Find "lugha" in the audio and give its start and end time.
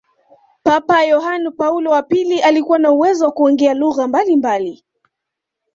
3.73-4.07